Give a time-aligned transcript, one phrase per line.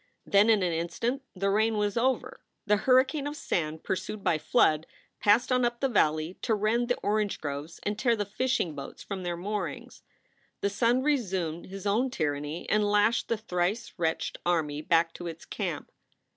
[0.25, 2.39] Then in an instant the rain was over.
[2.65, 4.87] The hurricane of sand pursued by flood
[5.19, 9.03] passed on up the valley, to rend the orange groves and tear the fishing boats
[9.03, 10.01] from their moorings.
[10.61, 15.45] The sun resumed his own tyranny and lashed the thrice wretched army back to its
[15.45, 15.91] camp.